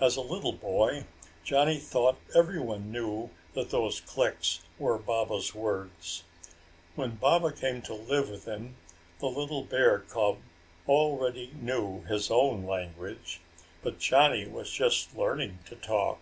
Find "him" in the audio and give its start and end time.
8.46-8.74